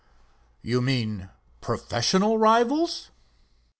[0.63, 1.29] "You mean
[1.61, 3.11] professional rivals?"